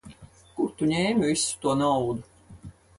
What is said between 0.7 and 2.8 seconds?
tu ņēmi visu to naudu?